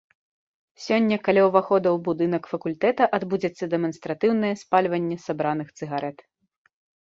Сёння 0.85 1.17
каля 1.27 1.43
ўвахода 1.47 1.87
ў 1.95 2.03
будынак 2.07 2.43
факультэта 2.55 3.03
адбудзецца 3.19 3.63
дэманстратыўнае 3.75 4.53
спальванне 4.65 5.17
сабраных 5.29 5.67
цыгарэт. 5.77 6.29